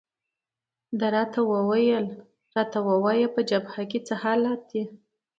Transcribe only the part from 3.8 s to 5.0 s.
کې څه حالات دي؟